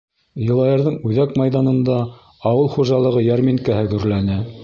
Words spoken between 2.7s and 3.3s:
хужалығы